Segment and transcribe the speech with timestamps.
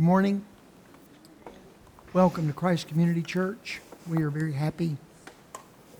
[0.00, 0.44] Good morning.
[2.14, 3.82] Welcome to Christ Community Church.
[4.08, 4.96] We are very happy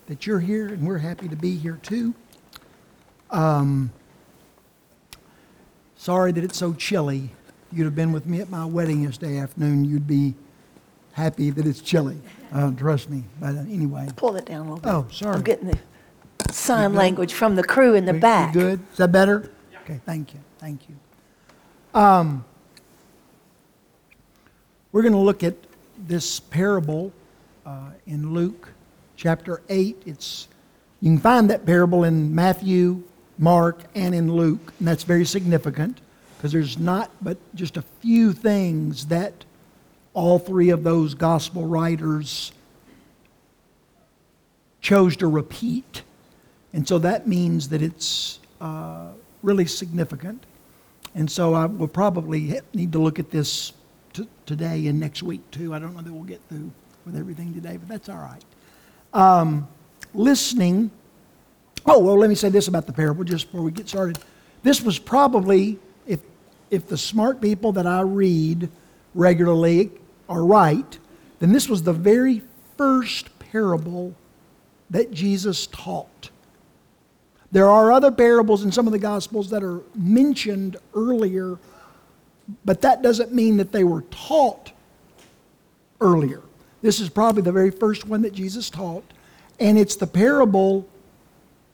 [0.07, 2.15] that you're here, and we're happy to be here too.
[3.29, 3.91] Um,
[5.97, 7.29] sorry that it's so chilly.
[7.71, 10.33] You'd have been with me at my wedding yesterday afternoon, you'd be
[11.13, 12.17] happy that it's chilly.
[12.51, 13.25] Uh, trust me.
[13.39, 14.89] But uh, anyway, Pull it down a little bit.
[14.89, 15.35] Oh, sorry.
[15.35, 15.77] I'm getting the
[16.51, 18.51] sign language from the crew in the We- we back.
[18.51, 18.79] good?
[18.93, 19.51] Is that better?
[19.83, 20.95] Okay, thank you, thank you.
[21.93, 22.45] Um,
[24.91, 25.55] we're going to look at
[25.97, 27.13] this parable
[27.65, 28.69] uh, in Luke
[29.15, 30.03] chapter 8.
[30.05, 30.47] It's,
[30.99, 33.03] you can find that parable in Matthew,
[33.37, 36.01] Mark, and in Luke, and that's very significant
[36.37, 39.45] because there's not but just a few things that
[40.13, 42.51] all three of those gospel writers
[44.81, 46.01] chose to repeat.
[46.73, 49.11] And so that means that it's uh,
[49.41, 50.45] really significant.
[51.15, 53.71] And so I will probably need to look at this
[54.13, 55.73] t- today and next week too.
[55.73, 56.71] I don't know that we'll get through
[57.05, 58.43] with everything today, but that's all right.
[59.13, 59.67] Um,
[60.13, 60.91] listening.
[61.85, 64.19] Oh, well, let me say this about the parable just before we get started.
[64.63, 66.19] This was probably, if,
[66.69, 68.69] if the smart people that I read
[69.15, 69.91] regularly
[70.29, 70.99] are right,
[71.39, 72.43] then this was the very
[72.77, 74.13] first parable
[74.91, 76.29] that Jesus taught.
[77.51, 81.57] There are other parables in some of the Gospels that are mentioned earlier,
[82.65, 84.71] but that doesn't mean that they were taught
[85.99, 86.41] earlier.
[86.81, 89.03] This is probably the very first one that Jesus taught,
[89.59, 90.87] and it's the parable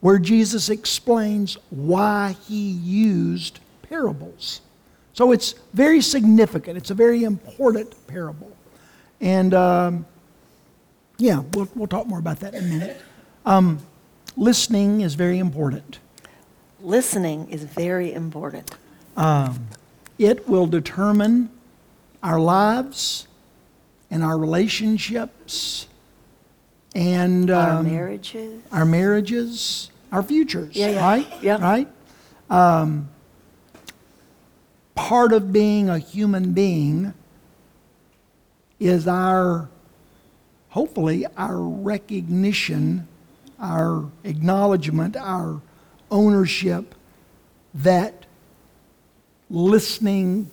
[0.01, 4.61] where Jesus explains why he used parables.
[5.13, 8.55] So it's very significant, it's a very important parable.
[9.19, 10.05] And um,
[11.17, 13.01] yeah, we'll, we'll talk more about that in a minute.
[13.45, 13.79] Um,
[14.35, 15.99] listening is very important.
[16.79, 18.75] Listening is very important.
[20.17, 21.49] It will determine
[22.23, 23.27] our lives
[24.09, 25.87] and our relationships
[26.95, 28.61] and Our um, marriages.
[28.71, 30.75] our marriages, our futures.
[30.75, 31.05] Yeah, yeah.
[31.07, 31.27] Right?
[31.41, 31.61] Yeah.
[31.61, 31.87] Right?
[32.49, 33.09] Um,
[34.95, 37.13] part of being a human being
[38.79, 39.69] is our,
[40.69, 43.07] hopefully, our recognition,
[43.59, 45.61] our acknowledgement, our
[46.09, 46.95] ownership
[47.73, 48.25] that
[49.49, 50.49] listening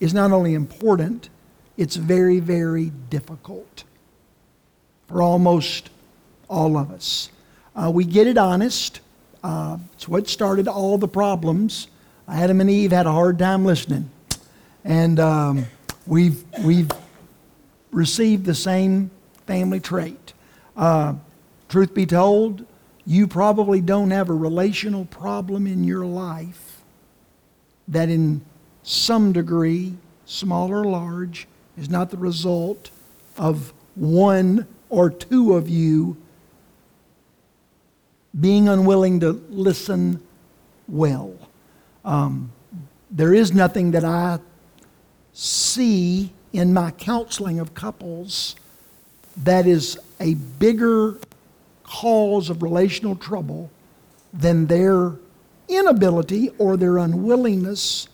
[0.00, 1.28] is not only important,
[1.76, 3.84] it's very, very difficult
[5.06, 5.90] for almost
[6.48, 7.30] all of us.
[7.74, 9.00] Uh, we get it honest.
[9.42, 11.88] Uh, it's what started all the problems.
[12.26, 14.10] Adam and Eve had a hard time listening,
[14.84, 15.64] and um,
[16.06, 16.90] we've we've
[17.90, 19.10] received the same
[19.46, 20.34] family trait.
[20.76, 21.14] Uh,
[21.68, 22.66] truth be told,
[23.06, 26.67] you probably don't have a relational problem in your life
[27.88, 28.42] that, in
[28.82, 29.94] some degree,
[30.26, 32.90] small or large, is not the result
[33.36, 36.16] of one or two of you
[38.38, 40.22] being unwilling to listen
[40.86, 41.34] well.
[42.04, 42.52] Um,
[43.10, 44.38] there is nothing that I
[45.32, 48.54] see in my counseling of couples
[49.36, 51.18] that is a bigger
[51.84, 53.70] cause of relational trouble
[54.32, 55.14] than their
[55.68, 58.08] inability or their unwillingness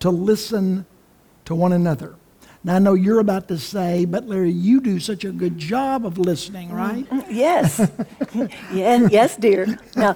[0.00, 0.86] to listen
[1.44, 2.14] to one another.
[2.62, 6.04] Now, I know you're about to say, but Larry, you do such a good job
[6.04, 7.08] of listening, mm, right?
[7.08, 7.90] Mm, yes.
[8.72, 9.78] yeah, yes, dear.
[9.96, 10.14] No,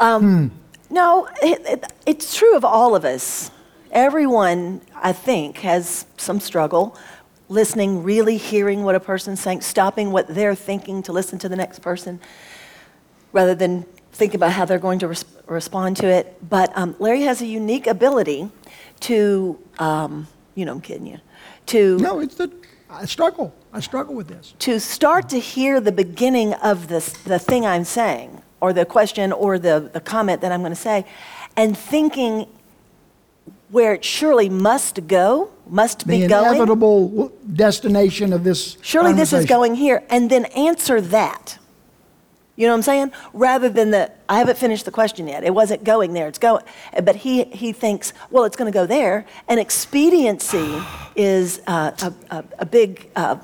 [0.00, 0.94] um, hmm.
[0.94, 3.52] no it, it, it's true of all of us.
[3.92, 6.96] Everyone, I think, has some struggle
[7.48, 11.56] listening, really hearing what a person's saying, stopping what they're thinking to listen to the
[11.56, 12.20] next person
[13.32, 16.36] rather than think about how they're going to res- respond to it.
[16.48, 18.50] But um, Larry has a unique ability
[19.00, 21.20] to, um, you know, I'm kidding you,
[21.66, 22.50] to No, it's the,
[22.90, 23.54] I struggle.
[23.72, 24.54] I struggle with this.
[24.60, 29.32] to start to hear the beginning of this, the thing I'm saying, or the question,
[29.32, 31.04] or the, the comment that I'm going to say,
[31.56, 32.46] and thinking
[33.70, 36.54] where it surely must go, must The be going.
[36.54, 39.56] inevitable destination of this Surely this is conversation.
[39.56, 41.58] going here, and then answer that.
[42.56, 43.12] You know what I'm saying?
[43.34, 45.44] Rather than the, I haven't finished the question yet.
[45.44, 46.26] It wasn't going there.
[46.26, 46.64] It's going,
[47.04, 49.26] but he he thinks, well, it's going to go there.
[49.46, 50.82] And expediency
[51.14, 53.36] is uh, a, a a big uh,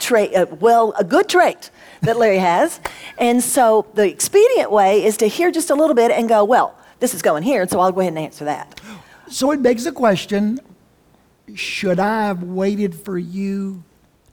[0.00, 0.34] trait.
[0.34, 1.70] Uh, well, a good trait
[2.02, 2.80] that Larry has.
[3.16, 6.76] And so the expedient way is to hear just a little bit and go, well,
[6.98, 8.80] this is going here, and so I'll go ahead and answer that.
[9.28, 10.60] So it begs the question
[11.54, 13.82] should I have waited for you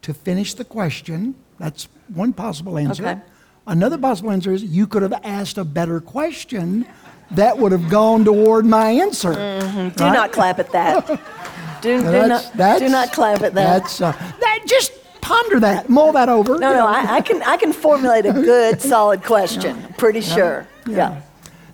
[0.04, 1.36] to finish the question?
[1.58, 3.06] That's one possible answer.
[3.06, 3.22] Okay.
[3.70, 6.88] Another possible answer is you could have asked a better question
[7.32, 9.34] that would have gone toward my answer.
[9.96, 11.06] Do not clap at that.
[11.82, 13.84] Do, do That's- not, do not clap at that.
[13.84, 16.58] That's, uh, that, just ponder that, mull that over.
[16.58, 20.68] No, no, I, I can, I can formulate a good, solid question, I'm pretty sure.
[20.86, 21.22] Yeah.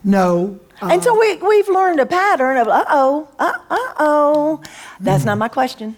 [0.03, 4.61] No, uh, And so we, we've learned a pattern of, uh-oh, uh, uh-oh.
[4.99, 5.95] That's not my question.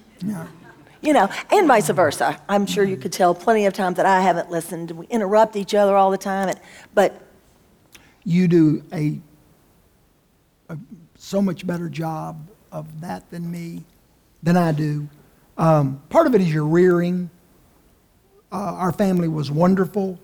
[1.02, 2.40] You know, and vice versa.
[2.50, 4.92] I'm sure you could tell plenty of times that I haven't listened.
[4.92, 6.60] We interrupt each other all the time, and-
[6.94, 7.22] but
[8.24, 9.20] you do a,
[10.70, 10.78] a
[11.18, 13.84] so much better job of that than me,
[14.44, 15.08] than I do.
[15.58, 17.30] Um, part of it is your rearing.
[18.52, 20.20] Uh, our family was wonderful,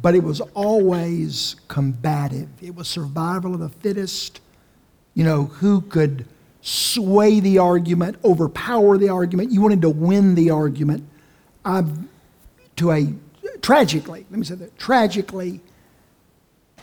[0.00, 2.48] but it was always combative.
[2.60, 4.40] It was survival of the fittest.
[5.14, 6.26] You know, who could
[6.62, 9.50] sway the argument, overpower the argument.
[9.50, 11.06] You wanted to win the argument.
[11.64, 11.84] I,
[12.76, 13.12] to a
[13.60, 15.60] tragically, let me say that tragically,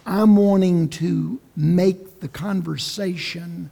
[0.06, 3.72] I'm wanting to make the conversation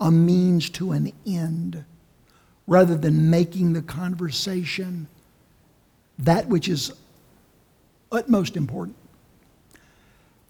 [0.00, 1.84] a means to an end
[2.66, 5.08] rather than making the conversation
[6.18, 6.92] that which is
[8.10, 8.96] utmost important.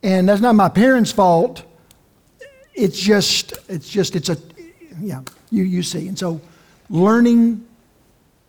[0.02, 1.62] And that's not my parents' fault.
[2.74, 4.36] It's just, it's just, it's a,
[5.00, 6.08] yeah, you, you see.
[6.08, 6.40] And so
[6.90, 7.66] learning,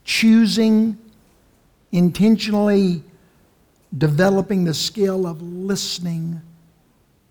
[0.03, 0.97] choosing,
[1.91, 3.03] intentionally
[3.97, 6.41] developing the skill of listening.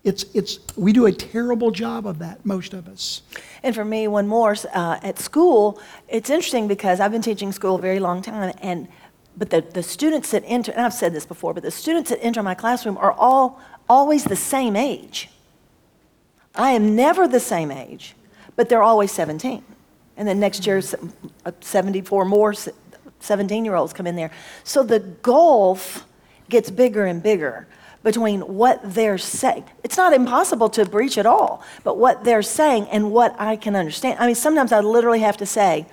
[0.05, 3.23] It's, it's, we do a terrible job of that, most of us.
[3.63, 7.77] And for me, one more uh, at school, it's interesting because I've been teaching school
[7.77, 8.89] a very long time, and
[9.37, 12.23] but the, the students that enter, and I've said this before, but the students that
[12.23, 15.31] enter my classroom are all always the same age.
[16.55, 18.15] I am never the same age,
[18.57, 19.65] but they're always 17.
[20.17, 20.81] And then next year,
[21.45, 22.55] uh, 74 more
[23.21, 24.31] 17 year olds come in there.
[24.65, 26.07] So the gulf
[26.49, 27.67] gets bigger and bigger
[28.03, 29.65] between what they're saying.
[29.85, 33.77] It's not impossible to breach at all, but what they're saying and what I can
[33.77, 34.19] understand.
[34.19, 35.87] I mean, sometimes I literally have to say,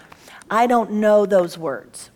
[0.49, 2.09] I don't know those words.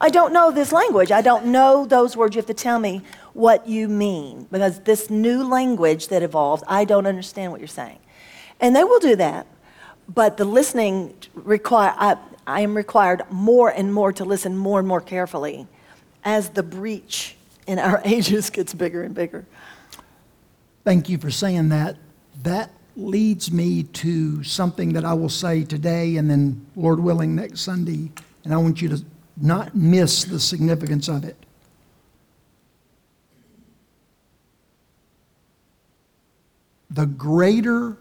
[0.00, 1.10] I don't know this language.
[1.10, 2.34] I don't know those words.
[2.34, 3.02] You have to tell me
[3.34, 7.98] what you mean because this new language that evolved, I don't understand what you're saying.
[8.60, 9.46] And they will do that,
[10.08, 12.16] but the listening require I,
[12.46, 15.66] I am required more and more to listen more and more carefully
[16.24, 17.36] as the breach
[17.66, 19.44] in our ages gets bigger and bigger.
[20.84, 21.96] Thank you for saying that.
[22.42, 27.60] That leads me to something that I will say today and then, Lord willing, next
[27.60, 28.10] Sunday.
[28.44, 29.04] And I want you to
[29.36, 31.36] not miss the significance of it.
[36.90, 37.98] The greater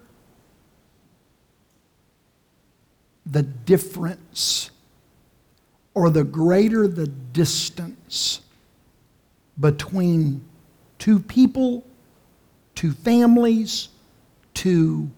[3.36, 4.72] the difference
[5.94, 8.40] or the greater the distance
[9.60, 10.42] between
[11.00, 11.86] two people,
[12.76, 13.90] two families,
[14.54, 15.12] two,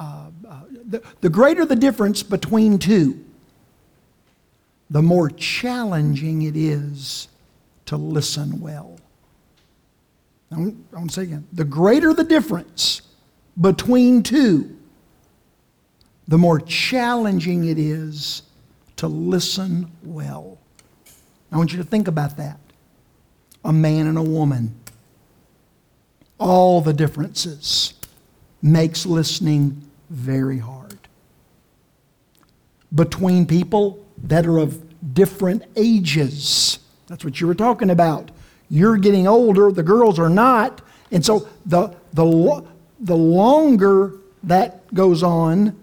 [0.00, 3.24] uh, uh, the, the greater the difference between two,
[4.90, 7.28] the more challenging it is
[7.84, 8.98] to listen well.
[10.50, 13.02] I want, I want to say again the greater the difference
[13.60, 14.76] between two,
[16.28, 18.42] the more challenging it is
[18.96, 20.58] to listen well.
[21.52, 22.58] I want you to think about that.
[23.64, 24.74] A man and a woman.
[26.38, 27.94] All the differences
[28.62, 30.98] makes listening very hard.
[32.94, 36.78] Between people that are of different ages.
[37.06, 38.30] That's what you were talking about.
[38.68, 40.82] You're getting older, the girls are not.
[41.12, 42.64] And so the, the,
[43.00, 45.76] the longer that goes on,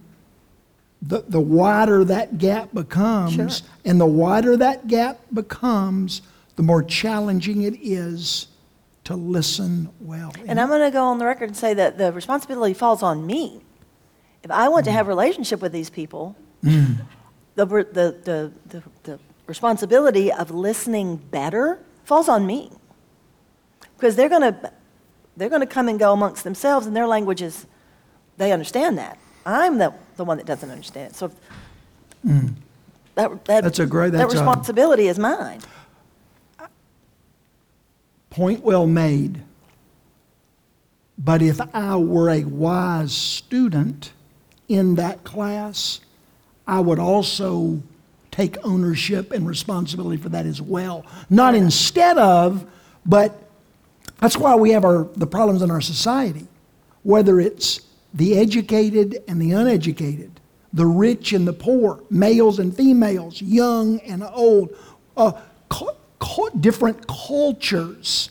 [1.06, 3.34] the, the wider that gap becomes.
[3.34, 3.68] Sure.
[3.84, 6.22] And the wider that gap becomes,
[6.56, 8.48] the more challenging it is
[9.04, 10.32] to listen well.
[10.48, 13.28] And I'm going to go on the record and say that the responsibility falls on
[13.28, 13.62] me.
[14.44, 14.94] If I want to mm.
[14.94, 16.98] have a relationship with these people, mm.
[17.56, 17.84] the, the,
[18.24, 22.72] the, the, the responsibility of listening better falls on me.
[23.98, 24.72] Because they're going to
[25.36, 27.66] they're going to come and go amongst themselves, and their languages,
[28.38, 29.18] they understand that.
[29.46, 31.16] I'm the, the one that doesn't understand it.
[31.16, 31.32] So
[32.26, 32.54] mm.
[33.16, 35.62] that, that, That's a great- that that's a- responsibility is mine.
[38.30, 39.42] Point well made.
[41.18, 44.12] But if I were a wise student
[44.68, 46.00] in that class,
[46.66, 47.82] I would also
[48.32, 51.06] take ownership and responsibility for that as well.
[51.30, 52.66] Not instead of,
[53.06, 53.44] but
[54.18, 56.48] that's why we have our, the problems in our society,
[57.04, 57.82] whether it's
[58.14, 60.40] the educated and the uneducated,
[60.72, 64.76] the rich and the poor, males and females, young and old,
[65.18, 65.32] uh,
[65.70, 68.30] cu- cu- different cultures.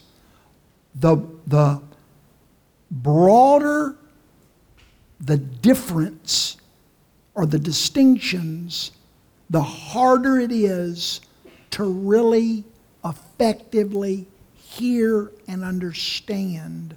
[0.94, 1.80] The, the
[2.90, 3.96] broader
[5.22, 6.56] the difference
[7.34, 8.92] or the distinctions,
[9.48, 11.20] the harder it is
[11.70, 12.64] to really
[13.04, 16.96] effectively hear and understand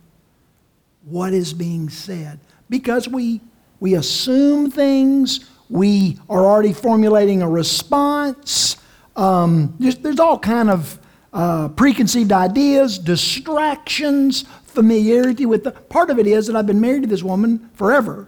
[1.03, 2.39] what is being said.
[2.69, 3.41] Because we,
[3.79, 8.77] we assume things, we are already formulating a response.
[9.15, 10.99] Um, there's, there's all kind of
[11.33, 15.71] uh, preconceived ideas, distractions, familiarity with the.
[15.71, 18.27] Part of it is that I've been married to this woman forever,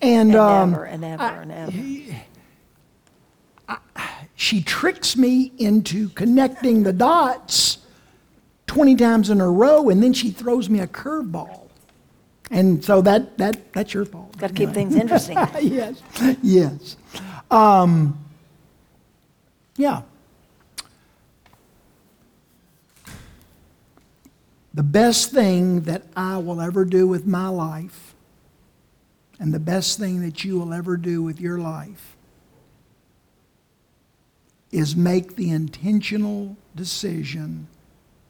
[0.00, 1.72] and, And um, ever and ever and ever.
[4.34, 7.78] she tricks me into connecting the dots
[8.66, 11.65] 20 times in a row, and then she throws me a curveball.
[12.50, 14.36] And so that, that, that's your fault.
[14.38, 15.36] Got to keep things interesting.
[15.60, 16.02] yes,
[16.42, 16.96] yes.
[17.50, 18.24] Um,
[19.76, 20.02] yeah.
[24.74, 28.14] The best thing that I will ever do with my life,
[29.38, 32.14] and the best thing that you will ever do with your life,
[34.70, 37.68] is make the intentional decision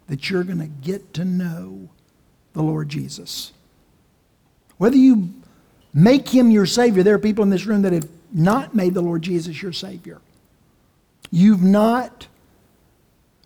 [0.06, 1.88] that you're going to get to know
[2.52, 3.52] the Lord Jesus.
[4.78, 5.32] Whether you
[5.94, 9.00] make him your Savior, there are people in this room that have not made the
[9.00, 10.20] Lord Jesus your Savior.
[11.30, 12.26] You've not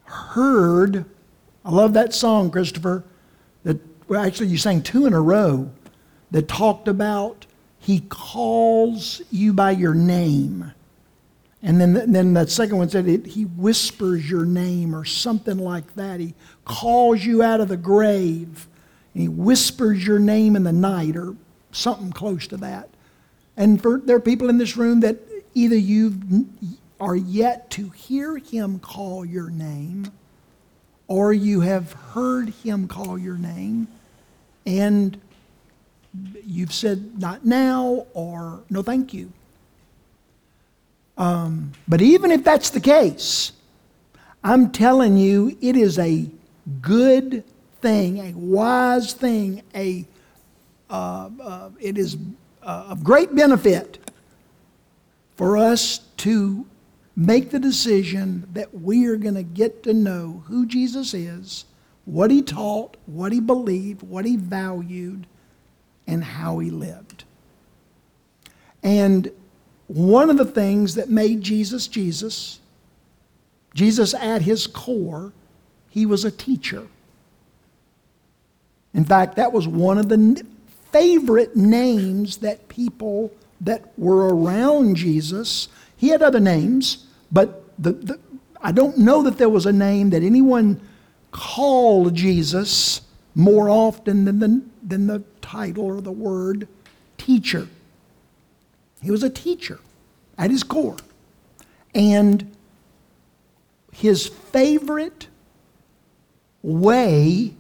[0.05, 1.05] heard,
[1.65, 3.05] I love that song, Christopher,
[3.63, 5.71] that, well, actually, you sang two in a row
[6.31, 7.47] that talked about
[7.79, 10.73] He calls you by your name.
[11.63, 15.95] And then, then that second one said it, he whispers your name or something like
[15.95, 16.19] that.
[16.19, 16.35] He
[16.65, 18.67] calls you out of the grave
[19.21, 21.37] he whispers your name in the night or
[21.73, 22.89] something close to that.
[23.57, 25.19] And for, there are people in this room that
[25.55, 26.49] either you
[27.01, 30.11] are yet to hear him call your name
[31.09, 33.89] or you have heard him call your name
[34.67, 35.21] and
[36.45, 39.33] you've said not now or no thank you.
[41.17, 43.53] Um, but even if that's the case,
[44.43, 46.31] I'm telling you, it is a
[46.81, 47.45] good
[47.81, 50.07] thing, a wise thing, a,
[50.89, 52.17] uh, uh, it is
[52.63, 53.99] uh, of great benefit
[55.37, 56.67] for us to
[57.17, 61.65] make the decision that we are going to get to know who Jesus is,
[62.05, 65.27] what he taught, what he believed, what he valued,
[66.07, 67.25] and how he lived.
[68.83, 69.31] And
[69.87, 72.61] one of the things that made Jesus Jesus,
[73.75, 75.33] Jesus at his core,
[75.89, 76.87] he was a teacher.
[78.95, 80.45] In fact, that was one of the
[80.91, 88.21] favorite names that people that were around Jesus, he had other names, but the, the,
[88.61, 90.81] I don't know that there was a name that anyone
[91.31, 93.03] called Jesus
[93.35, 96.67] more often than the, than the title or the word
[97.17, 97.69] teacher.
[99.03, 99.79] He was a teacher
[100.37, 100.97] at his core.
[101.95, 102.55] And
[103.93, 105.29] his favorite
[106.63, 107.55] way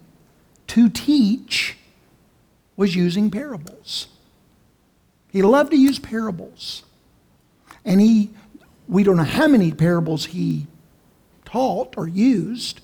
[0.70, 1.76] to teach
[2.76, 4.06] was using parables.
[5.32, 6.84] He loved to use parables.
[7.84, 8.30] And he,
[8.86, 10.68] we don't know how many parables he
[11.44, 12.80] taught or used.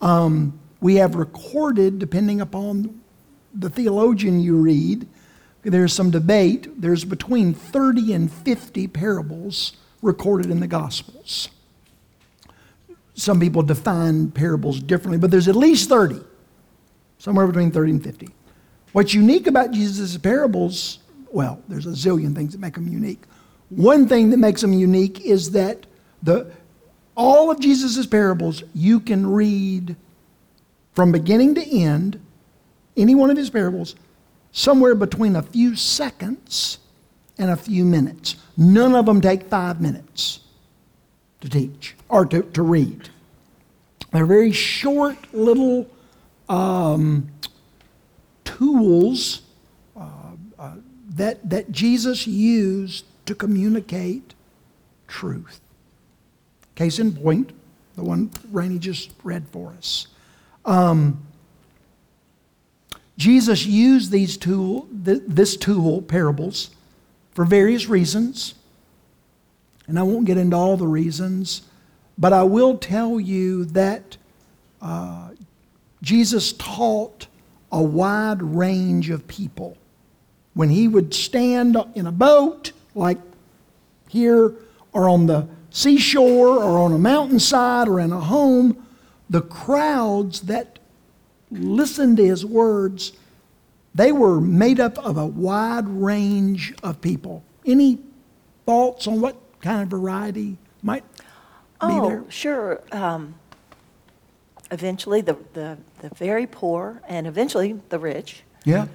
[0.00, 3.00] Um, we have recorded, depending upon
[3.54, 5.06] the theologian you read,
[5.62, 6.80] there's some debate.
[6.80, 11.50] There's between 30 and 50 parables recorded in the Gospels.
[13.14, 16.20] Some people define parables differently, but there's at least 30,
[17.18, 18.28] somewhere between 30 and 50.
[18.92, 23.22] What's unique about Jesus' parables, well, there's a zillion things that make them unique.
[23.68, 25.86] One thing that makes them unique is that
[26.22, 26.50] the,
[27.14, 29.96] all of Jesus' parables you can read
[30.94, 32.20] from beginning to end,
[32.96, 33.94] any one of his parables,
[34.52, 36.78] somewhere between a few seconds
[37.36, 38.36] and a few minutes.
[38.56, 40.40] None of them take five minutes
[41.40, 43.10] to teach or to, to read.
[44.12, 45.88] They're very short little
[46.48, 47.28] um,
[48.44, 49.42] tools
[49.96, 50.74] uh, uh,
[51.10, 54.34] that, that Jesus used to communicate
[55.06, 55.60] truth.
[56.74, 57.52] Case in point,
[57.96, 60.06] the one Rainey just read for us.
[60.64, 61.26] Um,
[63.16, 66.70] Jesus used these tool, th- this tool, parables,
[67.32, 68.54] for various reasons.
[69.88, 71.62] And I won't get into all the reasons,
[72.16, 74.16] but I will tell you that
[74.80, 75.30] uh,
[76.02, 77.26] Jesus taught
[77.72, 79.76] a wide range of people.
[80.54, 83.18] When he would stand in a boat, like
[84.08, 84.54] here,
[84.92, 88.84] or on the seashore, or on a mountainside, or in a home,
[89.30, 90.78] the crowds that
[91.50, 93.12] listened to his words,
[93.94, 97.42] they were made up of a wide range of people.
[97.66, 97.98] Any
[98.66, 101.18] thoughts on what kind of variety might be
[101.80, 102.24] Oh, there?
[102.28, 102.80] sure.
[102.92, 103.34] Um,
[104.70, 108.86] eventually, the, the, the very poor, and eventually the rich, Yeah.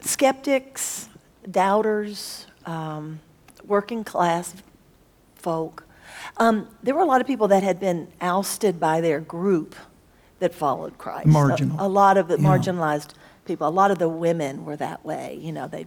[0.00, 1.08] skeptics,
[1.50, 3.20] doubters, um,
[3.66, 4.54] working class
[5.34, 5.84] folk.
[6.38, 9.74] Um, there were a lot of people that had been ousted by their group
[10.38, 11.26] that followed Christ.
[11.26, 11.76] A- Marginal.
[11.78, 12.46] A, lot of the Yeah.
[12.48, 13.10] marginalized
[13.44, 13.66] people.
[13.66, 15.38] A lot of the women were that way.
[15.40, 15.86] You know, they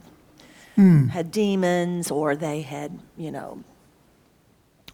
[0.75, 1.07] Hmm.
[1.09, 3.59] had demons or they had, you know,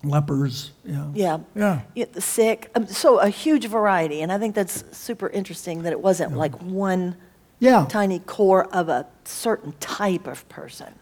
[0.09, 0.71] Lepers.
[0.83, 1.07] Yeah.
[1.13, 1.37] yeah.
[1.55, 1.81] Yeah.
[1.95, 2.69] Yeah, the sick.
[2.75, 4.21] Um, so a huge variety.
[4.21, 7.15] And I think that's super interesting that it wasn't like one
[7.59, 7.85] Yeah.
[7.89, 10.93] tiny core of a certain type of person.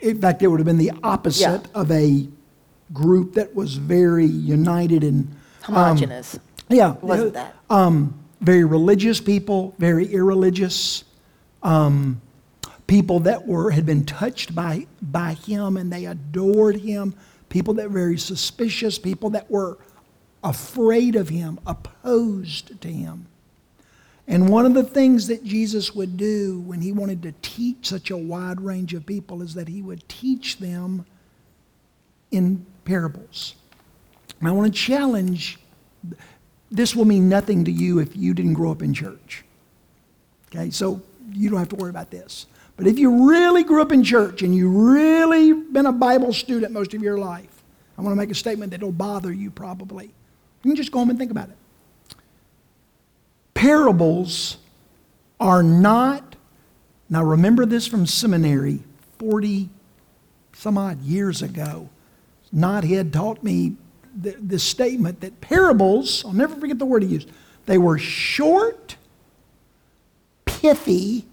[0.00, 2.28] In fact, it would have been the opposite of a
[2.92, 5.28] group that was very united and
[5.68, 6.38] um, Homogenous.
[6.68, 7.56] yeah, It wasn't that.
[7.70, 11.02] Um, very religious people, very irreligious,
[11.62, 12.20] um,
[12.86, 17.14] people that were had been touched by by him and they adored him.
[17.56, 19.78] People that were very suspicious, people that were
[20.44, 23.28] afraid of him, opposed to him.
[24.28, 28.10] And one of the things that Jesus would do when he wanted to teach such
[28.10, 31.06] a wide range of people is that he would teach them
[32.30, 33.54] in parables.
[34.38, 35.58] And I want to challenge
[36.70, 39.46] this will mean nothing to you if you didn't grow up in church.
[40.48, 41.00] Okay, so
[41.32, 42.48] you don't have to worry about this.
[42.76, 46.72] But if you really grew up in church and you really been a Bible student
[46.72, 47.62] most of your life,
[47.96, 50.06] I want to make a statement that'll bother you probably.
[50.62, 51.56] You can just go home and think about it.
[53.54, 54.58] Parables
[55.40, 56.36] are not,
[57.08, 58.80] now remember this from seminary
[59.18, 59.70] 40
[60.52, 61.88] some odd years ago.
[62.54, 63.76] Knothead taught me
[64.22, 67.30] th- this statement that parables, I'll never forget the word he used,
[67.64, 68.96] they were short,
[70.44, 71.26] pithy,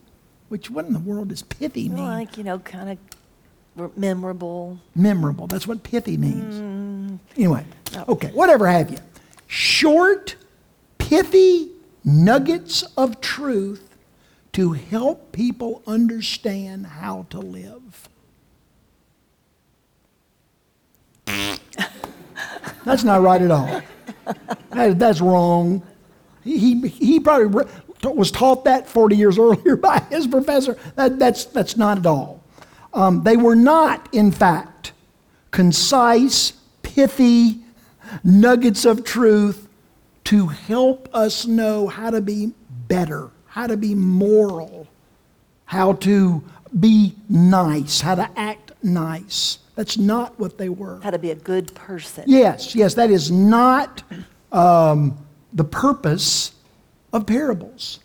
[0.53, 2.05] which what in the world does pithy mean?
[2.05, 2.99] Like, you know, kind
[3.75, 4.77] of memorable.
[4.93, 5.47] memorable.
[5.47, 6.53] That's what pithy means.
[6.53, 7.19] Mm.
[7.35, 7.65] Anyway,
[8.07, 8.99] okay, whatever have you.
[9.47, 10.35] Short,
[10.99, 11.71] pithy
[12.05, 13.97] nuggets of truth
[14.51, 18.07] to help people understand how to live.
[22.85, 23.81] That's not right at all.
[24.69, 25.81] That- that's wrong.
[26.43, 27.65] He, he, he probably
[28.11, 30.77] was taught that 40 years earlier by his professor.
[30.95, 32.43] That, that's, that's not at all.
[32.93, 34.91] Um, they were not, in fact,
[35.51, 37.59] concise, pithy
[38.23, 39.67] nuggets of truth
[40.25, 42.53] to help us know how to be
[42.87, 44.87] better, how to be moral,
[45.65, 46.43] how to
[46.79, 49.59] be nice, how to act nice.
[49.75, 50.99] That's not what they were.
[51.01, 52.25] How to be a good person.
[52.27, 54.03] Yes, yes, that is not
[54.51, 55.17] um,
[55.51, 56.53] the purpose
[57.13, 57.99] of parables.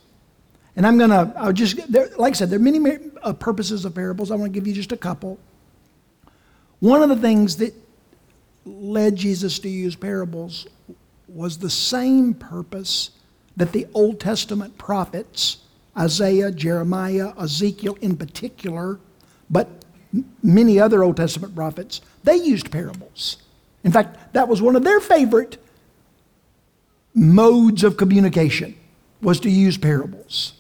[0.77, 2.90] And I'm going to, I'll just, there, like I said, there are many ma-
[3.23, 4.31] uh, purposes of parables.
[4.31, 5.40] I want to give you just a couple.
[6.79, 7.75] One of the things that
[8.64, 10.68] led Jesus to use parables
[11.27, 13.11] was the same purpose
[13.57, 15.59] that the Old Testament prophets,
[15.99, 19.01] Isaiah, Jeremiah, Ezekiel in particular,
[19.51, 19.68] but
[20.42, 23.38] many other Old Testament prophets, they used parables.
[23.83, 25.61] In fact, that was one of their favorite
[27.14, 28.77] modes of communication
[29.20, 30.54] was to use parables.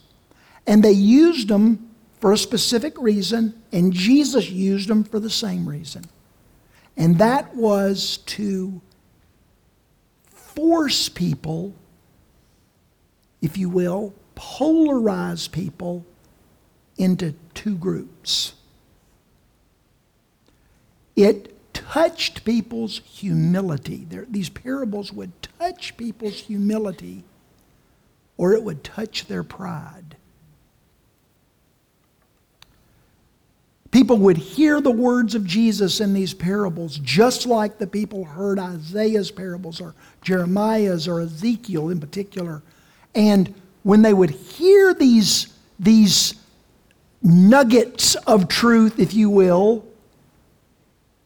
[0.66, 1.90] And they used them
[2.20, 6.04] for a specific reason, and Jesus used them for the same reason.
[6.96, 8.80] And that was to
[10.30, 11.74] force people,
[13.40, 16.04] if you will, polarize people
[16.96, 18.54] into two groups.
[21.14, 24.06] It touched people's humility.
[24.08, 27.22] There, these parables would touch people's humility
[28.38, 30.16] or it would touch their pride.
[33.90, 38.58] People would hear the words of Jesus in these parables just like the people heard
[38.58, 42.62] Isaiah's parables or Jeremiah's or Ezekiel in particular.
[43.14, 46.34] And when they would hear these, these
[47.22, 49.84] nuggets of truth, if you will,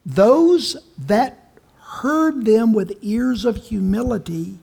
[0.06, 4.58] those that heard them with ears of humility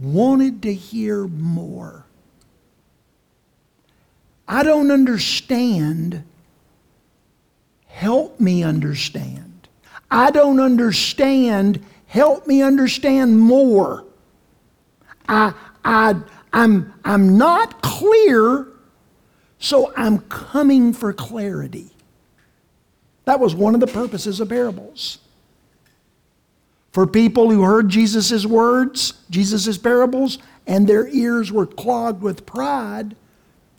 [0.00, 2.04] wanted to hear more.
[4.48, 6.24] I don't understand.
[7.86, 9.68] Help me understand.
[10.10, 11.84] I don't understand.
[12.06, 14.04] Help me understand more.
[15.28, 16.16] I, I,
[16.52, 18.66] I'm, I'm not clear,
[19.58, 21.90] so I'm coming for clarity.
[23.26, 25.18] That was one of the purposes of parables.
[26.92, 33.14] For people who heard Jesus' words, Jesus' parables, and their ears were clogged with pride,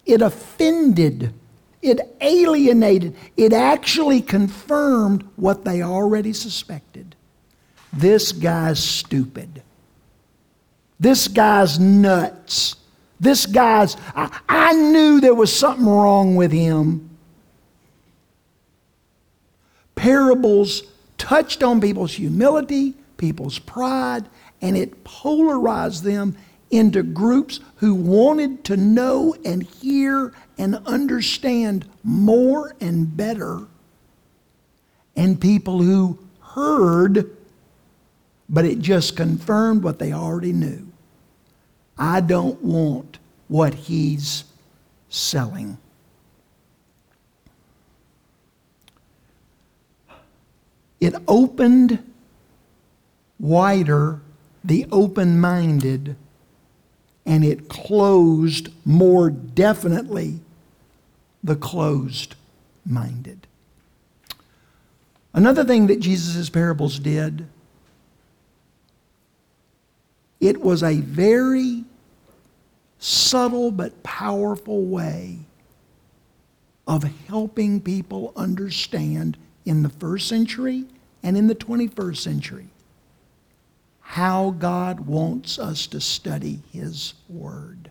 [0.06, 1.34] it offended
[1.82, 3.16] It alienated.
[3.36, 7.16] It actually confirmed what they already suspected.
[7.92, 9.64] This guy's stupid.
[11.00, 12.76] This guy's nuts.
[13.20, 17.10] This guy's, I, I knew there was something wrong with him.
[19.96, 20.84] Parables
[21.18, 24.28] touched on people's humility, people's pride,
[24.62, 26.36] and it polarized them
[26.72, 33.68] into groups who wanted to know and hear and understand more and better,
[35.16, 37.38] and people who heard,
[38.50, 40.88] but it just confirmed what they already knew.
[41.98, 44.46] I don't want what he's
[45.10, 45.78] selling.
[51.00, 52.11] It opened
[53.42, 54.22] wider
[54.64, 56.16] the open minded,
[57.26, 60.40] and it closed more definitely
[61.44, 62.36] the closed
[62.86, 63.48] minded.
[65.34, 67.48] Another thing that Jesus' parables did,
[70.40, 71.84] it was a very
[73.00, 75.40] subtle but powerful way
[76.88, 80.86] of helping people understand in the first century
[81.24, 82.71] and in the 21st century
[84.12, 87.90] how God wants us to study His Word.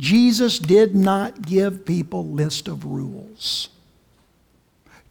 [0.00, 3.68] Jesus did not give people list of rules.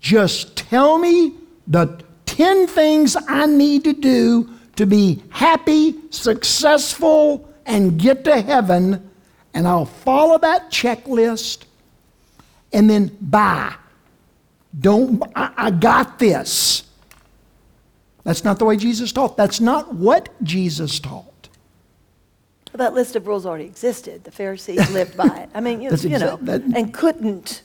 [0.02, 1.34] Just tell me
[1.66, 9.10] the 10 things I need to do to be happy, successful, and get to heaven,
[9.54, 11.64] and I'll follow that checklist
[12.74, 13.76] and then bye.
[14.78, 16.85] Don't, I, I got this.
[18.26, 19.38] That's not the way Jesus taught.
[19.38, 21.48] That's not what Jesus taught.
[22.74, 24.26] Well, that list of rules already existed.
[24.26, 25.50] The Pharisees lived by it.
[25.54, 27.62] I mean, you, you know, that- and couldn't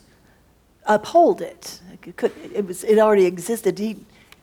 [0.85, 1.81] uphold it.
[2.05, 3.79] It, could, it, was, it already existed.
[3.79, 3.97] He,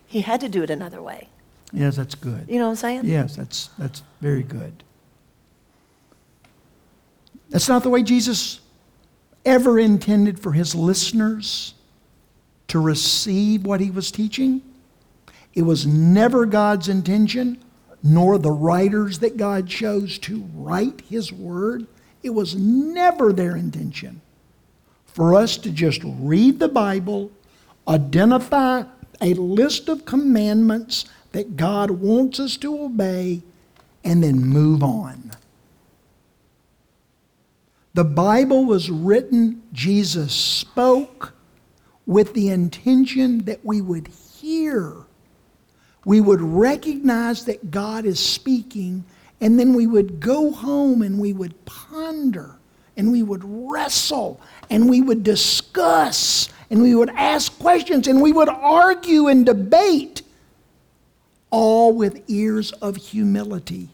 [0.07, 1.29] he had to do it another way.
[1.71, 2.45] Yes, that's good.
[2.49, 3.01] You know what I'm saying?
[3.05, 4.83] Yes, that's, that's very good.
[7.49, 8.59] That's not the way Jesus
[9.45, 11.73] ever intended for his listeners
[12.69, 14.61] to receive what he was teaching.
[15.57, 17.57] It was never God's intention,
[18.03, 21.87] nor the writers that God chose to write his word.
[22.21, 24.21] It was never their intention
[25.07, 27.31] for us to just read the Bible,
[27.87, 28.83] identify
[29.19, 33.41] a list of commandments that God wants us to obey,
[34.03, 35.31] and then move on.
[37.95, 41.33] The Bible was written, Jesus spoke
[42.05, 45.06] with the intention that we would hear.
[46.07, 49.03] We would recognize that God is speaking,
[49.41, 52.55] and then we would go home and we would ponder
[52.95, 54.39] and we would wrestle
[54.69, 60.21] and we would discuss and we would ask questions and we would argue and debate,
[61.49, 63.89] all with ears of humility.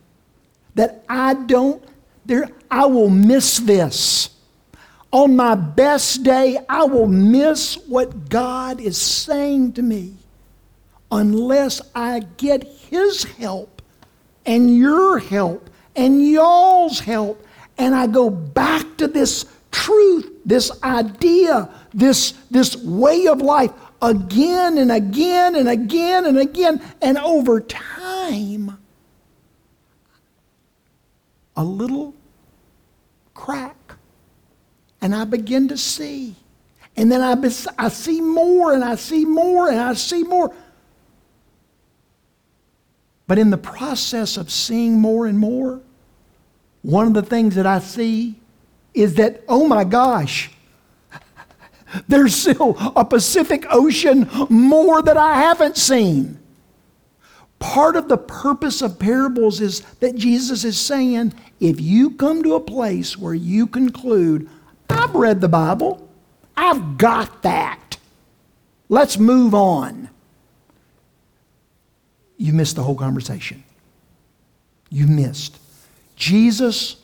[0.76, 1.84] That I don't,
[2.28, 4.30] there, I will miss this.
[5.12, 10.14] On my best day, I will miss what God is saying to me
[11.14, 13.82] unless I get His help
[14.46, 17.46] and your help and y'all's help,
[17.78, 23.72] and I go back to this truth, this idea, this, this way of life
[24.02, 28.78] again and again and again and again, and over time,
[31.56, 32.16] a little
[33.36, 33.78] crack.
[35.00, 36.36] And I begin to see.
[36.96, 37.34] And then I,
[37.78, 40.54] I see more and I see more and I see more.
[43.28, 45.82] But in the process of seeing more and more,
[46.82, 48.36] one of the things that I see
[48.94, 50.52] is that, oh my gosh,
[52.08, 56.40] there's still a Pacific Ocean more that I haven't seen.
[57.60, 62.56] Part of the purpose of parables is that Jesus is saying if you come to
[62.56, 64.50] a place where you conclude,
[64.90, 66.06] I've read the Bible,
[66.58, 67.98] I've got that,
[68.90, 70.10] let's move on,
[72.44, 73.64] you missed the whole conversation.
[74.90, 75.60] You missed.
[76.18, 76.98] Jesus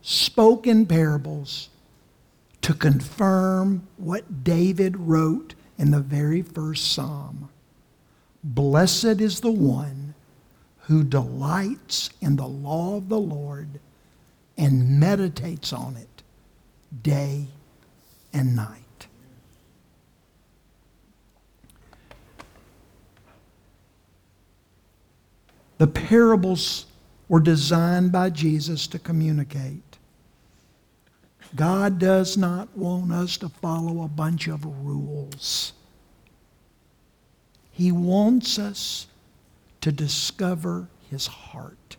[0.00, 1.70] spoke in parables
[2.62, 7.48] to confirm what David wrote in the very first psalm.
[8.44, 10.14] Blessed is the one
[10.82, 13.80] who delights in the law of the Lord
[14.56, 16.22] and meditates on it
[17.02, 17.46] day
[18.32, 18.85] and night.
[25.78, 26.86] The parables
[27.28, 29.82] were designed by Jesus to communicate
[31.54, 35.72] God does not want us to follow a bunch of rules.
[37.70, 39.06] He wants us
[39.82, 41.96] to discover His heart,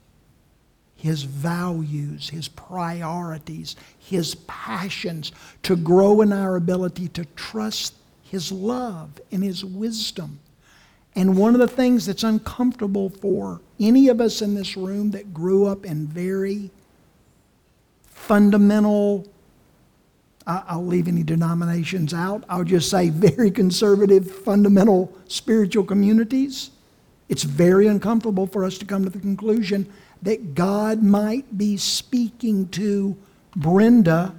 [0.95, 5.31] His values, His priorities, His passions,
[5.63, 10.39] to grow in our ability to trust His love and His wisdom.
[11.17, 15.33] And one of the things that's uncomfortable for any of us in this room that
[15.33, 16.69] grew up in very
[18.05, 19.25] fundamental,
[20.45, 26.69] I'll leave any denominations out, I'll just say very conservative, fundamental spiritual communities,
[27.29, 32.67] it's very uncomfortable for us to come to the conclusion that God might be speaking
[32.69, 33.17] to
[33.55, 34.35] Brenda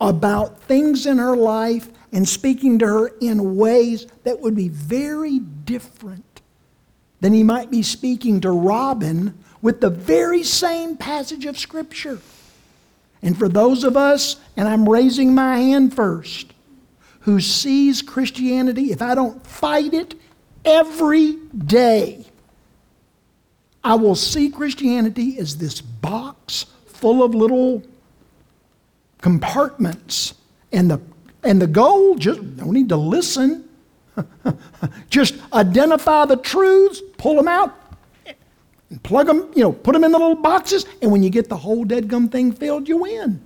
[0.00, 5.38] about things in her life and speaking to her in ways that would be very
[5.38, 6.42] different
[7.20, 12.18] than he might be speaking to Robin with the very same passage of Scripture.
[13.22, 16.52] And for those of us, and I'm raising my hand first,
[17.20, 20.14] who sees Christianity, if I don't fight it
[20.64, 22.26] every day,
[23.82, 27.82] I will see Christianity as this box full of little
[29.24, 30.34] compartments.
[30.70, 31.00] And the,
[31.42, 33.66] and the goal, just don't need to listen.
[35.08, 37.74] just identify the truths, pull them out,
[38.90, 41.48] and plug them, you know, put them in the little boxes, and when you get
[41.48, 43.42] the whole dead gum thing filled, you win.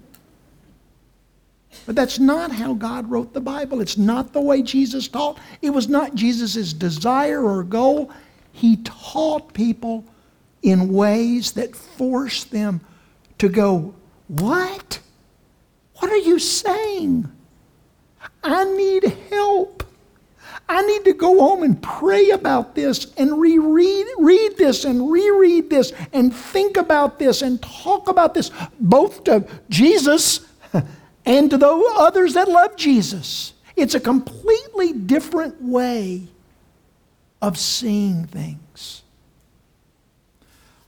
[1.86, 3.80] But that's not how God wrote the Bible.
[3.80, 5.38] It's not the way Jesus taught.
[5.62, 8.10] It was not Jesus' desire or goal.
[8.50, 10.04] He taught people
[10.60, 12.80] in ways that forced them
[13.38, 13.94] to go,
[14.26, 14.98] What?
[15.98, 17.30] What are you saying?
[18.42, 19.84] I need help.
[20.68, 25.70] I need to go home and pray about this and reread read this and reread
[25.70, 30.46] this and think about this and talk about this, both to Jesus
[31.24, 33.54] and to those others that love Jesus.
[33.76, 36.28] It's a completely different way
[37.40, 39.02] of seeing things.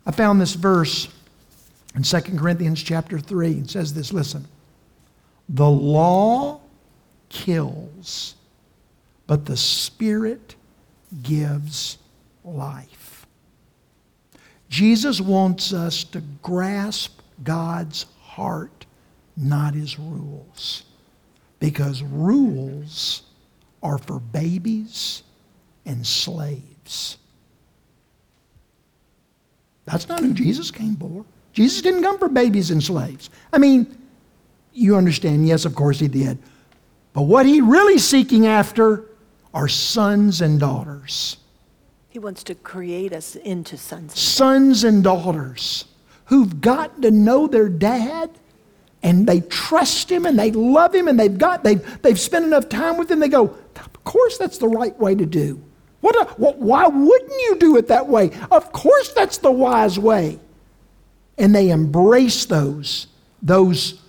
[0.04, 1.08] I found this verse
[1.94, 3.52] in 2 Corinthians chapter 3.
[3.52, 4.46] It says this listen,
[5.50, 6.60] the law
[7.28, 8.36] kills,
[9.26, 10.54] but the Spirit
[11.22, 11.98] gives
[12.44, 13.26] life.
[14.68, 18.86] Jesus wants us to grasp God's heart,
[19.36, 20.84] not his rules.
[21.58, 23.22] Because rules
[23.82, 25.24] are for babies
[25.84, 27.18] and slaves.
[29.84, 31.24] That's not who Jesus came for.
[31.52, 33.28] Jesus didn't come for babies and slaves.
[33.52, 33.99] I mean,
[34.80, 36.38] you understand, yes, of course he did.
[37.12, 39.04] But what he really seeking after
[39.52, 41.36] are sons and daughters.
[42.08, 44.12] He wants to create us into sons.
[44.12, 45.84] And Sons and daughters
[46.26, 48.30] who've gotten to know their dad
[49.02, 52.68] and they trust him and they love him and they've got they've, they've spent enough
[52.68, 55.60] time with him they go of course that's the right way to do
[56.02, 59.98] what, a, what why wouldn't you do it that way of course that's the wise
[59.98, 60.38] way
[61.38, 63.06] and they embrace those
[63.42, 64.00] those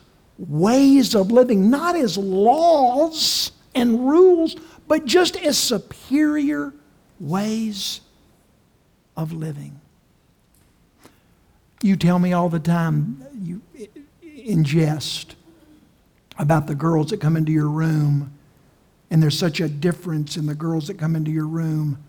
[0.49, 4.55] ways of living not as laws and rules
[4.87, 6.73] but just as superior
[7.19, 8.01] ways
[9.15, 9.79] of living.
[11.83, 13.61] You tell me all the time you
[14.21, 15.35] in jest
[16.37, 18.33] about the girls that come into your room
[19.11, 21.99] and there's such a difference in the girls that come into your room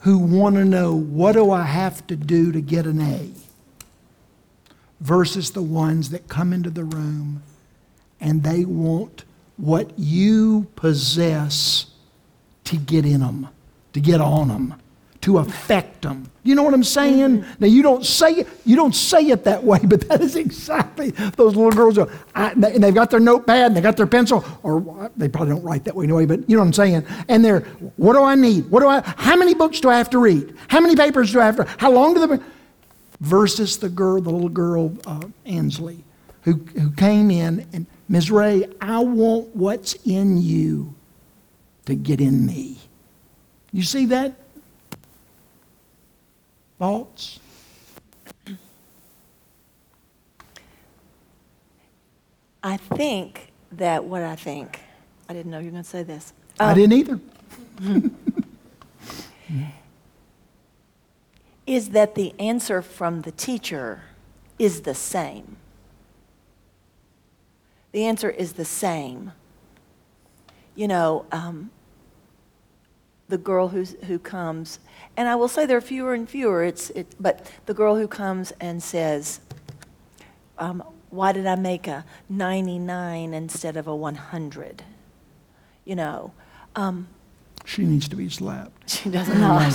[0.00, 3.30] who want to know what do I have to do to get an A
[5.00, 7.42] versus the ones that come into the room
[8.20, 9.24] and they want
[9.56, 11.86] what you possess
[12.64, 13.48] to get in them,
[13.92, 14.74] to get on them,
[15.22, 16.30] to affect them.
[16.42, 17.42] You know what I'm saying?
[17.42, 17.52] Mm-hmm.
[17.60, 21.10] Now you don't say it, you don't say it that way, but that is exactly
[21.10, 21.98] those little girls.
[21.98, 25.54] Are, I, and they've got their notepad, and they got their pencil, or they probably
[25.54, 26.24] don't write that way anyway.
[26.24, 27.06] But you know what I'm saying?
[27.28, 27.60] And they're,
[27.96, 28.70] what do I need?
[28.70, 29.02] What do I?
[29.16, 30.54] How many books do I have to read?
[30.68, 31.64] How many papers do I have to?
[31.64, 32.42] How long do the?
[33.20, 36.02] Versus the girl, the little girl uh, Ansley,
[36.42, 38.30] who who came in and Ms.
[38.30, 40.94] Ray, I want what's in you
[41.84, 42.78] to get in me.
[43.72, 44.34] You see that?
[46.78, 47.38] Thoughts?
[52.62, 54.80] I think that what I think,
[55.28, 56.32] I didn't know you were going to say this.
[56.58, 57.20] I Um, didn't either.
[61.70, 64.02] is that the answer from the teacher
[64.58, 65.56] is the same.
[67.92, 69.30] The answer is the same.
[70.74, 71.70] You know, um,
[73.28, 74.80] the girl who's, who comes,
[75.16, 78.08] and I will say there are fewer and fewer, it's, it, but the girl who
[78.08, 79.38] comes and says,
[80.58, 84.82] um, Why did I make a 99 instead of a 100?
[85.84, 86.32] You know,
[86.74, 87.06] um,
[87.64, 88.90] She needs to be slapped.
[88.90, 89.72] she does not.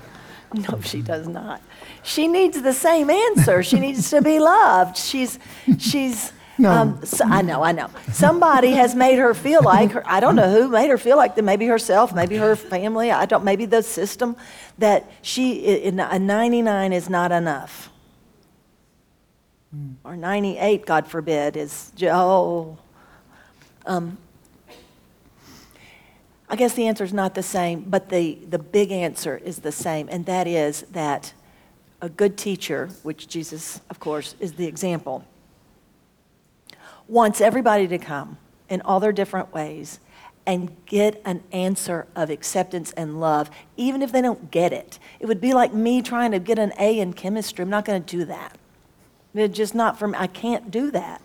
[0.54, 1.60] No, she does not.
[2.02, 3.62] She needs the same answer.
[3.62, 4.96] She needs to be loved.
[4.96, 5.38] She's,
[5.78, 6.32] she's.
[6.58, 6.70] No.
[6.70, 7.90] Um, so, I know, I know.
[8.12, 10.02] Somebody has made her feel like her.
[10.06, 11.42] I don't know who made her feel like that.
[11.42, 13.10] Maybe herself, maybe her family.
[13.10, 13.44] I don't.
[13.44, 14.36] Maybe the system
[14.78, 17.90] that she in a 99 is not enough,
[20.02, 22.78] or 98, God forbid, is j- oh.
[23.84, 24.16] Um,
[26.48, 29.72] I guess the answer is not the same, but the, the big answer is the
[29.72, 31.32] same, and that is that
[32.00, 35.24] a good teacher, which Jesus, of course, is the example,
[37.08, 39.98] wants everybody to come in all their different ways
[40.46, 44.98] and get an answer of acceptance and love, even if they don't get it.
[45.18, 47.64] It would be like me trying to get an A in chemistry.
[47.64, 48.56] I'm not going to do that.
[49.34, 50.14] It's just not me.
[50.16, 51.20] I can't do that.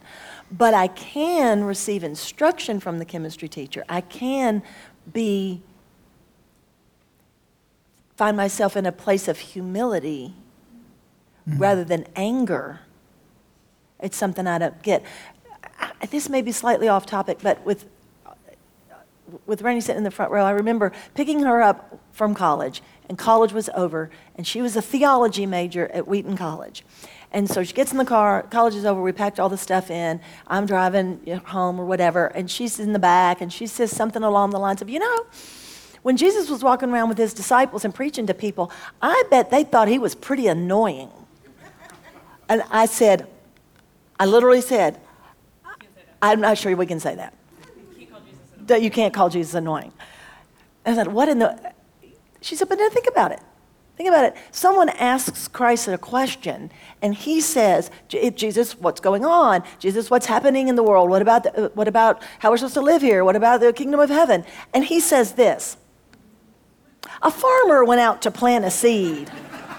[0.52, 3.86] But I can receive instruction from the chemistry teacher.
[3.88, 4.64] I can
[5.14, 5.62] be
[8.16, 10.34] find myself in a place of humility
[11.46, 11.58] hmm.
[11.58, 12.82] rather than anger.
[14.00, 15.04] It's something I don't get.
[15.80, 17.86] I- This may be slightly off topic, but with
[19.46, 23.18] with Rennie sitting in the front row, I remember picking her up from college, and
[23.18, 26.84] college was over, and she was a theology major at Wheaton College.
[27.34, 29.90] And so she gets in the car, college is over, we packed all the stuff
[29.90, 34.22] in, I'm driving home or whatever, and she's in the back, and she says something
[34.22, 35.26] along the lines of, you know,
[36.02, 39.64] when Jesus was walking around with his disciples and preaching to people, I bet they
[39.64, 41.10] thought he was pretty annoying.
[42.50, 43.28] And I said,
[44.20, 45.00] I literally said,
[46.22, 47.34] I'm not sure we can say that.
[48.68, 49.94] That you can't call Jesus annoying.
[50.86, 51.74] I said, what in the?
[52.42, 53.40] She said, but now think about it.
[54.02, 54.36] Think about it.
[54.50, 56.72] Someone asks Christ a question,
[57.04, 59.62] and he says, Jesus, what's going on?
[59.78, 61.12] Jesus, what's happening in the world?
[61.12, 63.24] What about, the, uh, what about how we're supposed to live here?
[63.24, 64.44] What about the kingdom of heaven?
[64.74, 65.78] And he says this
[67.22, 69.30] A farmer went out to plant a seed.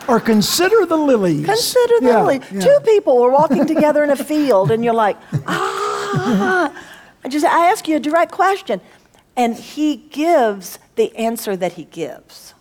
[0.06, 1.44] Or consider the lilies.
[1.44, 2.40] Consider the Yeah, lily.
[2.52, 2.60] yeah.
[2.60, 5.16] Two people were walking together in a field, and you're like,
[5.48, 6.72] ah.
[7.24, 8.80] I just I ask you a direct question,
[9.36, 12.54] and he gives the answer that he gives,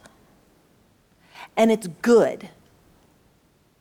[1.58, 2.50] and it's good.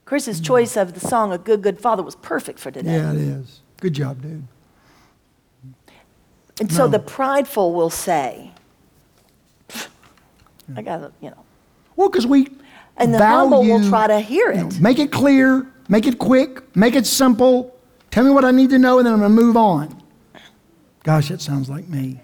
[0.04, 0.44] Chris's hmm.
[0.44, 2.94] choice of the song "A Good Good Father" was perfect for today.
[2.94, 3.61] Yeah, it is.
[3.80, 4.44] Good job, dude.
[6.61, 6.88] And so No.
[6.92, 8.50] the prideful will say,
[10.76, 11.38] "I got to, you know."
[11.96, 12.48] Well, because we
[12.96, 14.80] And the humble will value- try to hear you know, it.
[14.80, 17.74] make it clear, make it quick, make it simple.
[18.11, 20.02] Tell me what I need to know, and then I'm going to move on.
[21.04, 22.20] Gosh, that sounds like me.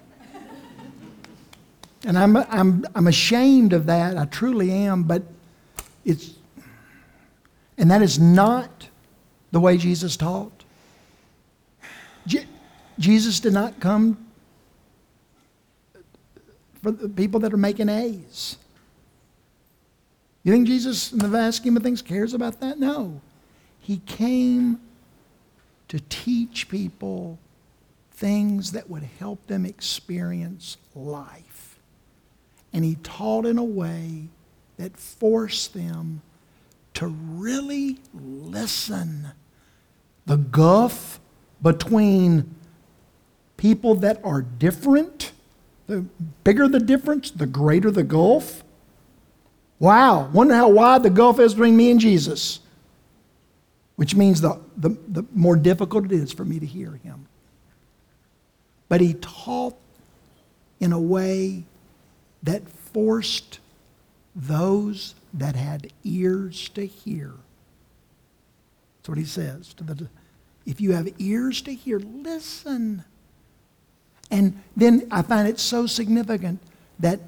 [2.05, 4.17] And I'm, I'm, I'm ashamed of that.
[4.17, 5.03] I truly am.
[5.03, 5.23] But
[6.07, 6.31] it's,
[7.77, 8.87] and that is not
[9.51, 10.63] the way Jesus taught.
[12.25, 12.47] Je-
[12.97, 14.25] Jesus did not come
[16.81, 18.55] for the people that are making A's.
[20.43, 22.79] You think Jesus, in the vast scheme of things, cares about that?
[22.79, 23.19] No.
[23.81, 24.79] He came
[25.89, 27.37] to teach people
[28.11, 31.77] things that would help them experience life.
[32.71, 34.29] And he taught in a way
[34.77, 36.21] that force them
[36.93, 39.27] to really listen.
[40.25, 41.19] The gulf
[41.61, 42.55] between
[43.57, 45.31] people that are different,
[45.87, 46.05] the
[46.43, 48.63] bigger the difference, the greater the gulf.
[49.79, 52.59] Wow, wonder how wide the gulf is between me and Jesus.
[53.95, 57.27] Which means the, the, the more difficult it is for me to hear him.
[58.89, 59.75] But he taught
[60.79, 61.63] in a way
[62.43, 63.59] that forced
[64.37, 67.33] those that had ears to hear.
[68.99, 70.07] That's what he says to the
[70.65, 73.05] if you have ears to hear, listen.
[74.29, 76.59] And then I find it so significant
[76.99, 77.21] that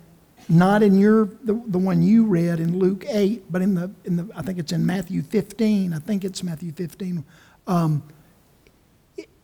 [0.49, 4.17] not in your the, the one you read in Luke 8, but in the in
[4.17, 5.93] the I think it's in Matthew 15.
[5.93, 7.23] I think it's Matthew 15.
[7.65, 8.03] Um,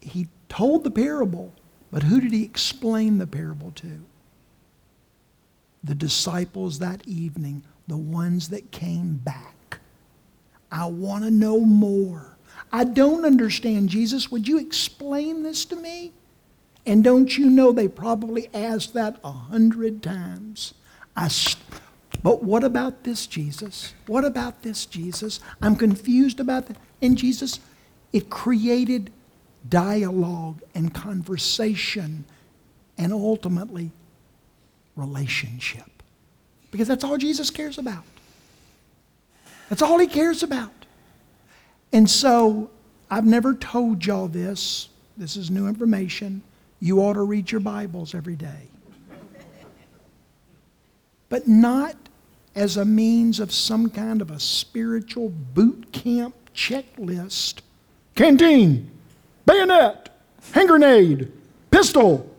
[0.01, 1.53] he told the parable,
[1.89, 4.01] but who did he explain the parable to?
[5.85, 9.79] The disciples that evening, the ones that came back.
[10.71, 12.37] I want to know more.
[12.71, 14.29] I don't understand, Jesus.
[14.31, 16.11] Would you explain this to me?
[16.85, 20.73] And don't you know they probably asked that a hundred times?
[21.15, 21.63] I, st-
[22.21, 23.93] but what about this, Jesus?
[24.07, 25.39] What about this, Jesus?
[25.61, 26.77] I'm confused about that.
[27.01, 27.59] And Jesus,
[28.11, 29.11] it created
[29.67, 32.25] dialogue and conversation
[32.97, 33.91] and ultimately
[34.95, 35.89] relationship.
[36.71, 38.03] Because that's all Jesus cares about.
[39.69, 40.71] That's all he cares about.
[41.93, 42.69] And so
[43.09, 44.89] I've never told y'all this.
[45.17, 46.41] This is new information.
[46.79, 48.67] You ought to read your Bibles every day.
[51.29, 51.95] But not
[52.55, 57.61] as a means of some kind of a spiritual boot camp checklist.
[58.15, 58.89] Canteen,
[59.45, 60.09] bayonet,
[60.51, 61.31] hand grenade,
[61.71, 62.34] pistol,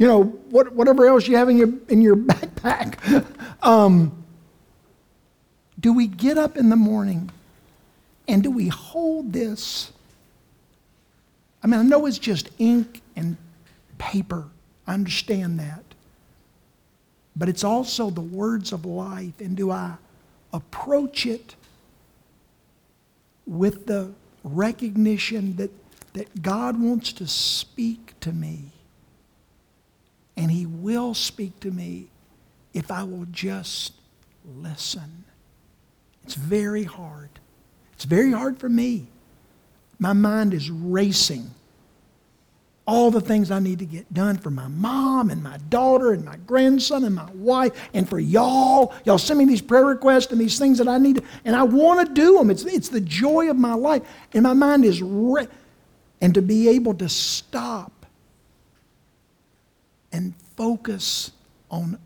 [0.00, 3.26] you know, what, whatever else you have in your, in your backpack.
[3.62, 4.24] Um,
[5.78, 7.30] do we get up in the morning
[8.26, 9.92] and do we hold this?
[11.62, 13.36] I mean, I know it's just ink and
[13.98, 14.46] paper.
[14.86, 15.84] I understand that.
[17.36, 19.38] But it's also the words of life.
[19.38, 19.96] And do I
[20.50, 21.56] approach it
[23.46, 24.12] with the
[24.44, 25.70] recognition that,
[26.14, 28.70] that God wants to speak to me?
[30.40, 32.08] And He will speak to me
[32.72, 33.92] if I will just
[34.56, 35.24] listen.
[36.24, 37.28] It's very hard.
[37.92, 39.08] It's very hard for me.
[39.98, 41.50] My mind is racing.
[42.86, 46.24] All the things I need to get done for my mom and my daughter and
[46.24, 48.94] my grandson and my wife and for y'all.
[49.04, 52.08] Y'all send me these prayer requests and these things that I need, and I want
[52.08, 52.50] to do them.
[52.50, 54.02] It's, it's the joy of my life.
[54.32, 57.99] And my mind is, and to be able to stop
[60.12, 61.32] and focus
[61.70, 61.98] on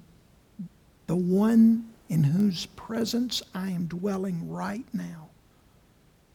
[1.07, 5.29] the one in whose presence I am dwelling right now.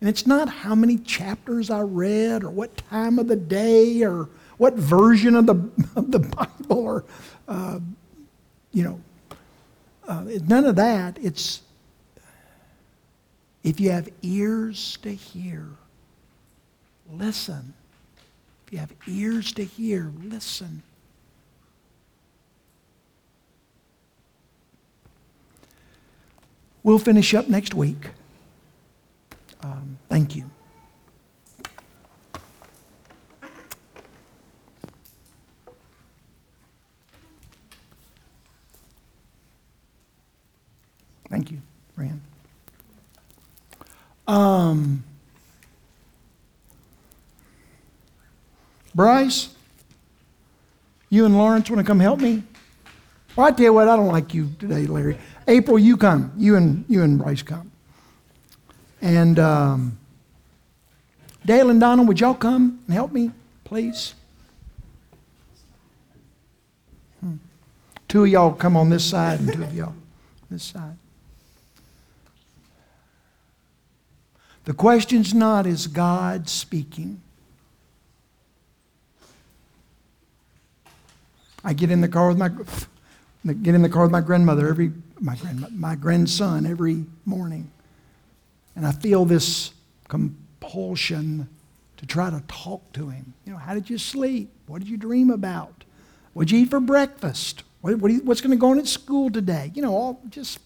[0.02, 4.30] And it's not how many chapters I read or what time of the day or
[4.58, 5.54] what version of the,
[5.96, 7.06] of the Bible or,
[7.48, 7.80] uh,
[8.72, 9.02] you know,
[10.08, 11.18] uh, none of that.
[11.22, 11.62] It's
[13.64, 15.68] if you have ears to hear,
[17.12, 17.74] listen.
[18.66, 20.82] If you have ears to hear, listen.
[26.84, 28.08] We'll finish up next week.
[29.62, 30.50] Um, thank you.
[41.30, 41.60] Thank you,
[41.96, 42.22] Fran.
[44.28, 45.04] Um,
[48.96, 49.50] Bryce,
[51.10, 52.44] you and Lawrence want to come help me?
[53.36, 55.18] Well, I tell you what, I don't like you today, Larry.
[55.48, 56.34] April, you come.
[56.38, 57.72] You and you and Bryce come.
[59.02, 59.98] And um,
[61.46, 63.32] Dale and Donna, would y'all come and help me,
[63.64, 64.14] please?
[67.22, 67.36] Hmm.
[68.08, 69.96] Two of y'all come on this side, and two of y'all
[70.50, 70.98] this side.
[74.66, 77.22] The question's not is God speaking?
[81.64, 82.50] I get in the car with my
[83.54, 87.72] get in the car with my grandmother every my grand, my grandson every morning.
[88.76, 89.72] And I feel this
[90.08, 91.50] compulsion
[91.98, 93.34] to try to talk to him.
[93.46, 94.50] You know, how did you sleep?
[94.68, 95.84] What did you dream about?
[96.34, 97.64] What did you eat for breakfast?
[97.82, 99.72] What, what you, what's going to go on at school today?
[99.74, 100.60] You know, all just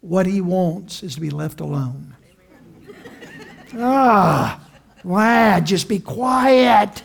[0.00, 2.14] what he wants is to be left alone.
[3.74, 4.66] ah,
[5.04, 7.02] lad, just be quiet.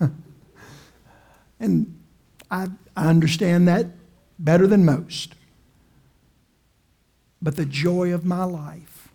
[1.60, 1.95] and
[2.50, 3.86] I, I understand that
[4.38, 5.34] better than most.
[7.42, 9.08] But the joy of my life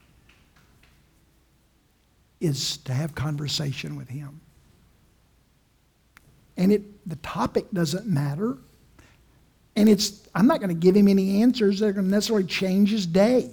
[2.39, 4.41] is to have conversation with him.
[6.57, 8.57] And it, the topic doesn't matter.
[9.75, 12.45] And it's, I'm not going to give him any answers that are going to necessarily
[12.45, 13.51] change his day.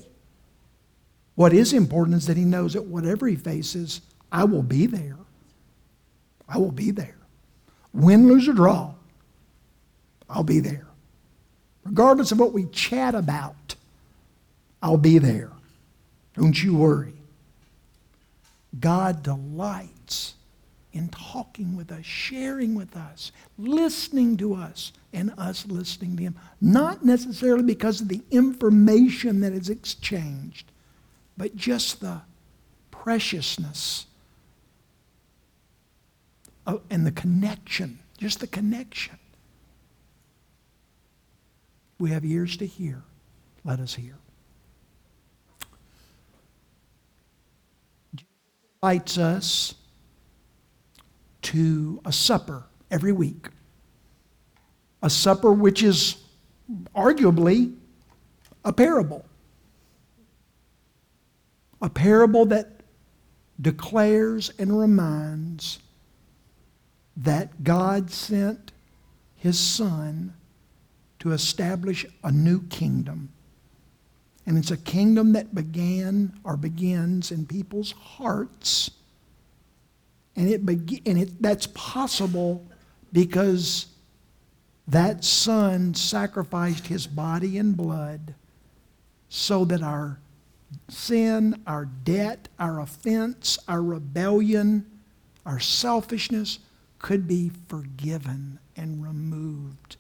[1.35, 4.01] What is important is that he knows that whatever he faces,
[4.33, 5.17] I will be there.
[6.49, 7.17] I will be there.
[7.93, 8.95] Win, lose, or draw,
[10.29, 10.87] I'll be there.
[11.85, 13.75] Regardless of what we chat about,
[14.83, 15.51] I'll be there.
[16.35, 17.15] Don't you worry.
[18.79, 20.35] God delights
[20.93, 26.37] in talking with us, sharing with us, listening to us, and us listening to Him.
[26.61, 30.71] Not necessarily because of the information that is exchanged,
[31.37, 32.21] but just the
[32.91, 34.07] preciousness
[36.67, 39.19] of, and the connection, just the connection.
[41.99, 43.03] We have ears to hear.
[43.65, 44.15] Let us hear.
[48.15, 48.29] Jesus
[48.75, 49.75] invites us
[51.43, 53.49] to a supper every week.
[55.03, 56.17] A supper which is
[56.95, 57.75] arguably
[58.65, 59.25] a parable.
[61.81, 62.83] A parable that
[63.61, 65.79] declares and reminds
[67.17, 68.73] that God sent
[69.37, 70.35] his Son
[71.21, 73.31] to establish a new kingdom.
[74.47, 78.91] And it's a kingdom that began or begins in people's hearts.
[80.37, 82.65] And, it beg- and it, that's possible
[83.13, 83.87] because
[84.87, 88.35] that son sacrificed his body and blood
[89.29, 90.19] so that our
[90.89, 94.87] sin, our debt, our offense, our rebellion,
[95.45, 96.59] our selfishness
[96.99, 99.97] could be forgiven and removed.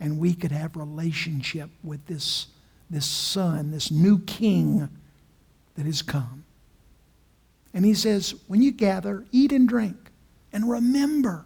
[0.00, 2.48] And we could have relationship with this,
[2.88, 4.88] this son, this new king
[5.74, 6.44] that has come.
[7.74, 9.96] And he says, when you gather, eat and drink,
[10.52, 11.44] and remember,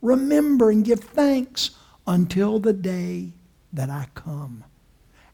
[0.00, 1.70] remember and give thanks
[2.06, 3.32] until the day
[3.72, 4.64] that I come.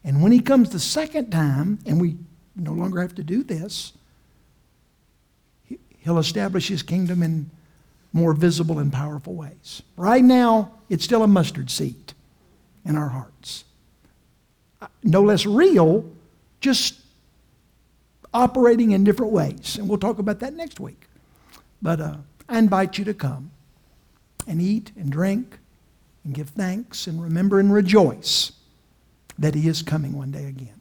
[0.04, 2.16] And when he comes the second time, and we
[2.56, 3.92] no longer have to do this,
[5.64, 7.50] he- he'll establish his kingdom in
[8.12, 9.82] more visible and powerful ways.
[9.96, 12.14] Right now, it's still a mustard seed
[12.88, 13.64] in our hearts.
[15.04, 16.10] No less real,
[16.60, 17.00] just
[18.32, 19.76] operating in different ways.
[19.78, 21.06] And we'll talk about that next week.
[21.82, 22.16] But uh,
[22.48, 23.50] I invite you to come
[24.46, 25.58] and eat and drink
[26.24, 28.52] and give thanks and remember and rejoice
[29.38, 30.77] that He is coming one day again.